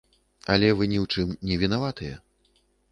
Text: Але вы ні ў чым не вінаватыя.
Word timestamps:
Але 0.53 0.71
вы 0.79 0.89
ні 0.93 0.97
ў 1.01 1.05
чым 1.13 1.37
не 1.51 1.61
вінаватыя. 1.67 2.15